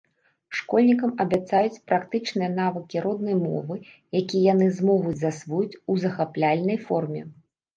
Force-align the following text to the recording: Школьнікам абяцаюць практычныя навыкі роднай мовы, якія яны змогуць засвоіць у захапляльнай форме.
Школьнікам 0.59 1.11
абяцаюць 1.25 1.81
практычныя 1.89 2.49
навыкі 2.61 3.03
роднай 3.07 3.37
мовы, 3.45 3.75
якія 4.23 4.41
яны 4.53 4.71
змогуць 4.79 5.17
засвоіць 5.21 5.79
у 5.91 6.03
захапляльнай 6.07 6.77
форме. 6.91 7.21